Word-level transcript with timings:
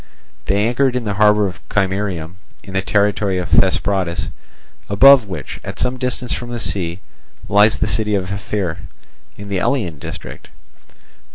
They 0.45 0.65
anchored 0.65 0.95
in 0.95 1.03
the 1.03 1.13
harbour 1.13 1.45
of 1.45 1.59
Chimerium, 1.69 2.37
in 2.63 2.73
the 2.73 2.81
territory 2.81 3.37
of 3.37 3.49
Thesprotis, 3.49 4.29
above 4.89 5.27
which, 5.27 5.59
at 5.63 5.77
some 5.77 5.97
distance 5.99 6.33
from 6.33 6.49
the 6.49 6.59
sea, 6.59 7.01
lies 7.47 7.77
the 7.77 7.85
city 7.85 8.15
of 8.15 8.31
Ephyre, 8.31 8.79
in 9.37 9.49
the 9.49 9.59
Elean 9.59 9.99
district. 9.99 10.49